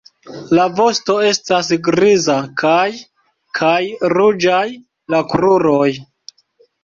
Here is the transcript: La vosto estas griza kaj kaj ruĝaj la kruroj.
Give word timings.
La 0.57 0.63
vosto 0.77 1.15
estas 1.31 1.67
griza 1.87 2.37
kaj 2.61 2.87
kaj 3.59 3.75
ruĝaj 4.15 4.65
la 5.15 5.19
kruroj. 5.35 5.91